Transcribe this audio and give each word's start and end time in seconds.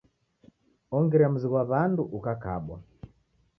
Wongiria 0.91 1.29
mzi 1.33 1.47
ghwa 1.51 1.63
W'andu 1.69 2.03
ukakabwa. 2.17 2.75